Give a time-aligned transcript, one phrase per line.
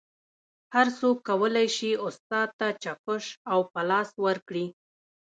[0.75, 4.65] هر څوک کولی شي استاد ته چکش او پلاس ورکړي